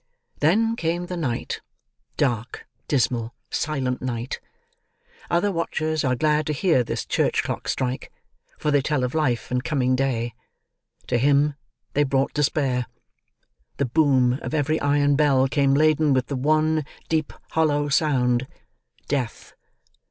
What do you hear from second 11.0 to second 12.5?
To him they brought